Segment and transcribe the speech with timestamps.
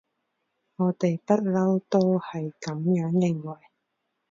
[0.77, 3.59] 我哋不溜都係噉樣認為